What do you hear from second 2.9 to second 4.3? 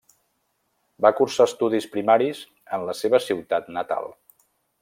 la seva ciutat natal.